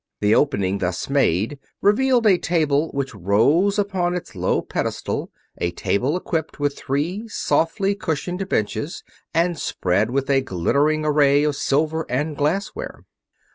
The 0.19 0.33
opening 0.33 0.79
thus 0.79 1.11
made 1.11 1.59
revealed 1.79 2.25
a 2.25 2.39
table 2.39 2.89
which 2.89 3.13
rose 3.13 3.77
upon 3.77 4.15
its 4.15 4.33
low 4.33 4.63
pedestal, 4.63 5.29
a 5.59 5.69
table 5.69 6.17
equipped 6.17 6.59
with 6.59 6.75
three 6.75 7.27
softly 7.27 7.93
cushioned 7.93 8.49
benches 8.49 9.03
and 9.31 9.59
spread 9.59 10.09
with 10.09 10.27
a 10.27 10.41
glittering 10.41 11.05
array 11.05 11.43
of 11.43 11.55
silver 11.55 12.07
and 12.09 12.35
glassware. 12.35 13.03